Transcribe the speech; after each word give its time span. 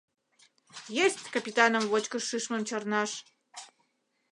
—Есть 1.05 1.23
капитаным 1.35 1.83
вочкыш 1.91 2.23
шӱшмым 2.29 2.61
чарнаш! 2.69 3.11